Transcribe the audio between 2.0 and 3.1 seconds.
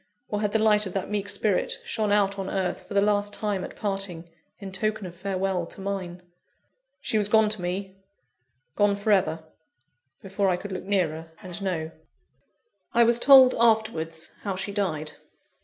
out on earth, for the